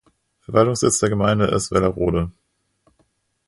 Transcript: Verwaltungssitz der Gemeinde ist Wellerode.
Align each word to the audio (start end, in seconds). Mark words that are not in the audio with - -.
Verwaltungssitz 0.41 0.97
der 0.97 1.09
Gemeinde 1.09 1.45
ist 1.45 1.69
Wellerode. 1.69 2.31